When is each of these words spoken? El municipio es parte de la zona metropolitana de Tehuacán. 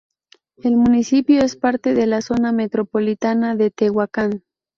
El 0.63 0.77
municipio 0.77 1.43
es 1.43 1.55
parte 1.55 1.93
de 1.93 2.07
la 2.07 2.21
zona 2.21 2.51
metropolitana 2.51 3.55
de 3.55 3.69
Tehuacán. 3.69 4.41